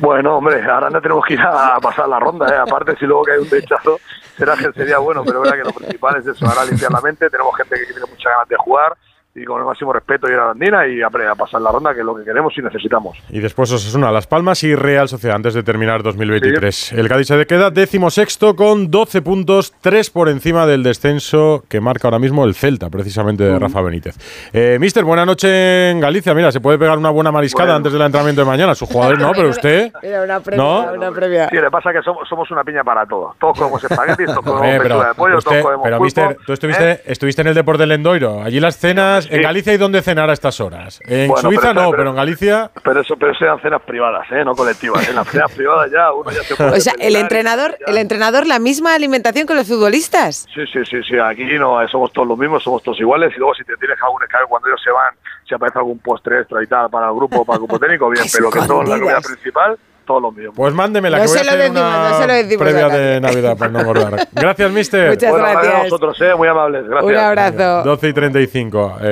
Bueno, 0.00 0.36
hombre, 0.36 0.62
Aranda 0.62 1.00
tenemos 1.00 1.24
que 1.26 1.34
ir 1.34 1.40
a 1.40 1.78
pasar 1.82 2.08
la 2.08 2.20
ronda, 2.20 2.46
¿eh? 2.48 2.58
aparte 2.58 2.94
si 2.96 3.06
luego 3.06 3.24
que 3.24 3.32
hay 3.32 3.38
un 3.38 3.48
lechazo 3.50 3.98
será 4.40 4.56
que 4.56 4.72
sería 4.72 4.98
bueno, 4.98 5.22
pero 5.22 5.42
verdad 5.42 5.56
que 5.56 5.64
lo 5.64 5.72
principal 5.72 6.16
es 6.16 6.26
eso, 6.26 6.46
ahora 6.46 6.64
limpiar 6.64 6.90
la 6.90 7.02
mente, 7.02 7.28
tenemos 7.28 7.54
gente 7.56 7.76
que 7.76 7.92
tiene 7.92 8.00
muchas 8.00 8.32
ganas 8.32 8.48
de 8.48 8.56
jugar 8.56 8.96
y 9.34 9.44
con 9.44 9.60
el 9.60 9.66
máximo 9.66 9.92
respeto 9.92 10.28
ir 10.28 10.34
a 10.34 10.46
la 10.46 10.50
andina 10.50 10.86
y 10.88 11.02
a, 11.02 11.08
pasar 11.36 11.60
la 11.60 11.70
ronda, 11.70 11.94
que 11.94 12.00
es 12.00 12.06
lo 12.06 12.16
que 12.16 12.24
queremos 12.24 12.52
y 12.58 12.62
necesitamos. 12.62 13.16
Y 13.28 13.38
después 13.38 13.70
Osasuna, 13.70 14.10
Las 14.10 14.26
Palmas 14.26 14.64
y 14.64 14.74
Real 14.74 15.08
Sociedad 15.08 15.36
antes 15.36 15.54
de 15.54 15.62
terminar 15.62 16.02
2023. 16.02 16.92
El 16.92 17.08
Cádiz 17.08 17.28
se 17.28 17.46
queda 17.46 17.70
décimo 17.70 18.10
sexto 18.10 18.56
con 18.56 18.90
12 18.90 19.22
puntos, 19.22 19.72
3 19.80 20.10
por 20.10 20.28
encima 20.28 20.66
del 20.66 20.82
descenso 20.82 21.62
que 21.68 21.80
marca 21.80 22.08
ahora 22.08 22.18
mismo 22.18 22.44
el 22.44 22.54
Celta, 22.54 22.90
precisamente 22.90 23.44
de 23.44 23.58
Rafa 23.58 23.80
Benítez. 23.82 24.16
Eh, 24.52 24.78
mister, 24.80 25.04
buena 25.04 25.24
noche 25.24 25.90
en 25.90 26.00
Galicia. 26.00 26.34
Mira, 26.34 26.50
se 26.50 26.60
puede 26.60 26.78
pegar 26.78 26.98
una 26.98 27.10
buena 27.10 27.30
mariscada 27.30 27.76
antes 27.76 27.92
del 27.92 28.02
entrenamiento 28.02 28.42
de 28.42 28.46
mañana. 28.46 28.74
Sus 28.74 28.88
jugadores 28.88 29.20
no, 29.20 29.32
pero 29.32 29.48
usted. 29.48 29.92
Mira, 30.02 30.22
una 30.22 30.40
previa, 30.40 30.62
¿no? 30.62 30.92
una 30.92 31.10
previa. 31.12 31.48
Sí, 31.48 31.56
le 31.56 31.70
pasa 31.70 31.92
que 31.92 32.02
somos, 32.02 32.28
somos 32.28 32.50
una 32.50 32.64
piña 32.64 32.82
para 32.82 33.06
todos. 33.06 33.36
Todos 33.38 33.58
comemos 33.58 33.84
espaguetis, 33.84 34.26
todos 34.26 34.40
comemos 34.44 34.66
eh, 34.66 34.78
pero, 34.82 35.02
de 35.02 35.14
pollo, 35.14 35.38
todos 35.38 35.62
comemos 35.62 35.84
Pero, 35.84 36.00
mister, 36.00 36.36
tú 36.44 36.52
estuviste, 36.52 36.90
¿eh? 36.90 37.02
estuviste 37.06 37.42
en 37.42 37.48
el 37.48 37.54
deporte 37.54 37.82
del 37.82 37.90
Lendoiro. 37.90 38.42
Allí 38.42 38.58
las 38.60 38.76
cenas, 38.76 39.19
en 39.28 39.42
Galicia 39.42 39.72
y 39.72 39.76
donde 39.76 40.02
cenar 40.02 40.30
a 40.30 40.32
estas 40.32 40.60
horas. 40.60 41.00
En 41.06 41.34
Suiza 41.36 41.74
no, 41.74 41.90
pero, 41.90 42.10
en 42.10 42.16
Galicia. 42.16 42.70
Pero 42.82 43.00
eso, 43.00 43.16
pero 43.16 43.32
eran 43.40 43.60
cenas 43.60 43.82
privadas, 43.82 44.26
¿eh? 44.30 44.44
no 44.44 44.54
colectivas. 44.54 45.08
En 45.08 45.16
las 45.16 45.28
cenas 45.28 45.52
privadas 45.52 45.90
ya 45.90 46.12
uno 46.12 46.30
ya 46.30 46.42
se 46.42 46.54
puede. 46.54 46.70
O 46.70 46.80
sea, 46.80 46.94
el 46.98 47.16
entrenador, 47.16 47.76
el 47.86 47.98
entrenador, 47.98 48.46
la 48.46 48.58
misma 48.58 48.94
alimentación 48.94 49.46
que 49.46 49.54
los 49.54 49.68
futbolistas. 49.68 50.46
Sí, 50.54 50.62
sí, 50.72 50.84
sí, 50.88 51.02
sí. 51.08 51.18
Aquí 51.18 51.44
no 51.58 51.76
somos 51.88 52.12
todos 52.12 52.28
los 52.28 52.38
mismos, 52.38 52.62
somos 52.62 52.82
todos 52.82 52.98
iguales. 53.00 53.32
Y 53.34 53.38
luego 53.38 53.54
si 53.54 53.64
te 53.64 53.76
tienes 53.76 53.98
algún 54.02 54.22
escabio 54.22 54.48
cuando 54.48 54.68
ellos 54.68 54.80
se 54.82 54.90
van, 54.90 55.14
si 55.48 55.54
aparece 55.54 55.78
algún 55.78 55.98
postre 55.98 56.40
extra 56.40 56.62
y 56.62 56.66
tal 56.66 56.88
para 56.90 57.08
el 57.08 57.14
grupo, 57.14 57.44
para 57.44 57.56
el 57.56 57.60
grupo 57.60 57.78
técnico, 57.78 58.08
bien. 58.10 58.24
pero 58.32 58.50
que 58.50 58.60
todo 58.60 58.82
la 58.82 58.98
comida 58.98 59.20
principal 59.20 59.78
todos 60.10 60.22
los 60.22 60.34
míos. 60.34 60.52
Pues 60.56 60.74
mándeme 60.74 61.08
la 61.08 61.20
que 61.20 61.26
voy 61.28 61.38
a 61.38 61.40
hacer 61.40 61.70
una 61.70 62.58
previa 62.58 62.88
de 62.88 63.20
Navidad 63.20 63.56
para 63.56 63.70
no 63.70 63.80
engordar. 63.82 64.26
Gracias, 64.32 64.72
mister. 64.72 65.10
Muchas 65.10 65.32
gracias. 65.32 65.74
A 65.74 65.82
vosotros, 65.84 66.20
eh, 66.20 66.34
muy 66.36 66.48
amables. 66.48 66.88
Gracias. 66.88 67.12
Un 67.12 67.16
abrazo. 67.16 67.82
12 67.84 68.08
y 68.08 68.12
35. 68.12 68.96
Eh, 69.00 69.08